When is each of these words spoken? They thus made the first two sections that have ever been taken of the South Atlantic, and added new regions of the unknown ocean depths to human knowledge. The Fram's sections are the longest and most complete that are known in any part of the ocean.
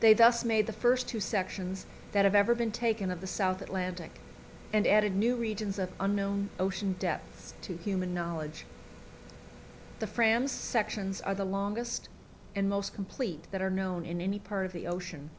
They 0.00 0.14
thus 0.14 0.44
made 0.44 0.66
the 0.66 0.72
first 0.72 1.06
two 1.06 1.20
sections 1.20 1.86
that 2.10 2.24
have 2.24 2.34
ever 2.34 2.56
been 2.56 2.72
taken 2.72 3.08
of 3.08 3.20
the 3.20 3.28
South 3.28 3.62
Atlantic, 3.62 4.10
and 4.72 4.84
added 4.84 5.14
new 5.14 5.36
regions 5.36 5.78
of 5.78 5.90
the 5.90 6.04
unknown 6.06 6.50
ocean 6.58 6.96
depths 6.98 7.54
to 7.62 7.76
human 7.76 8.12
knowledge. 8.12 8.66
The 10.00 10.08
Fram's 10.08 10.50
sections 10.50 11.20
are 11.20 11.36
the 11.36 11.44
longest 11.44 12.08
and 12.56 12.68
most 12.68 12.92
complete 12.94 13.46
that 13.52 13.62
are 13.62 13.70
known 13.70 14.04
in 14.04 14.20
any 14.20 14.40
part 14.40 14.66
of 14.66 14.72
the 14.72 14.88
ocean. 14.88 15.30